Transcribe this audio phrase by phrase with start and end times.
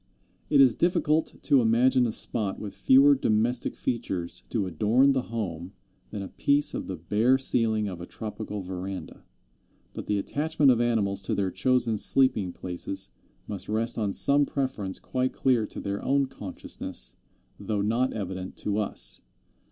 [0.49, 5.73] It is difficult to imagine a spot with fewer domestic features to adorn the home
[6.09, 9.23] than a piece of the bare ceiling of a tropical veranda;
[9.93, 13.11] but the attachment of animals to their chosen sleeping places
[13.47, 17.17] must rest on some preference quite clear to their own consciousness,
[17.59, 19.21] though not evident to us.